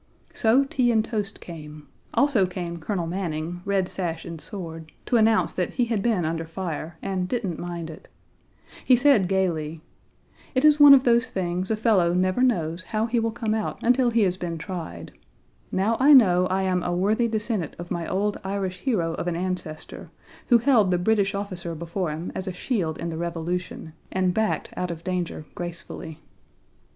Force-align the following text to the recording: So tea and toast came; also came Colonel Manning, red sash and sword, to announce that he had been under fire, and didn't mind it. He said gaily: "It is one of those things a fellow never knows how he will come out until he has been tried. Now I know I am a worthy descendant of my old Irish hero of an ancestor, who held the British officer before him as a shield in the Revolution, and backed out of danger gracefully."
So 0.33 0.63
tea 0.63 0.91
and 0.91 1.05
toast 1.05 1.39
came; 1.41 1.87
also 2.11 2.47
came 2.47 2.77
Colonel 2.79 3.05
Manning, 3.05 3.61
red 3.65 3.87
sash 3.87 4.25
and 4.25 4.41
sword, 4.41 4.91
to 5.05 5.15
announce 5.15 5.53
that 5.53 5.73
he 5.73 5.85
had 5.85 6.01
been 6.01 6.25
under 6.25 6.45
fire, 6.47 6.97
and 7.03 7.27
didn't 7.27 7.59
mind 7.59 7.91
it. 7.91 8.07
He 8.83 8.95
said 8.95 9.27
gaily: 9.27 9.81
"It 10.55 10.65
is 10.65 10.79
one 10.79 10.95
of 10.95 11.03
those 11.03 11.29
things 11.29 11.69
a 11.69 11.75
fellow 11.75 12.15
never 12.15 12.41
knows 12.41 12.85
how 12.85 13.05
he 13.05 13.19
will 13.19 13.29
come 13.29 13.53
out 13.53 13.77
until 13.83 14.09
he 14.09 14.23
has 14.23 14.37
been 14.37 14.57
tried. 14.57 15.11
Now 15.71 15.97
I 15.99 16.13
know 16.13 16.47
I 16.47 16.63
am 16.63 16.81
a 16.81 16.95
worthy 16.95 17.27
descendant 17.27 17.75
of 17.77 17.91
my 17.91 18.07
old 18.07 18.39
Irish 18.43 18.79
hero 18.79 19.13
of 19.13 19.27
an 19.27 19.35
ancestor, 19.35 20.09
who 20.47 20.57
held 20.57 20.89
the 20.89 20.97
British 20.97 21.35
officer 21.35 21.75
before 21.75 22.09
him 22.09 22.31
as 22.33 22.47
a 22.47 22.53
shield 22.53 22.97
in 22.97 23.09
the 23.09 23.17
Revolution, 23.19 23.93
and 24.11 24.33
backed 24.33 24.69
out 24.75 24.89
of 24.89 25.03
danger 25.03 25.45
gracefully." 25.53 26.19